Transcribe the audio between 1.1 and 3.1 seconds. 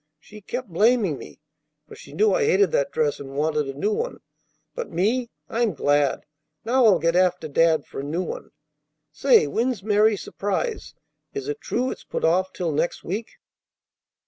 me, for she knew I hated that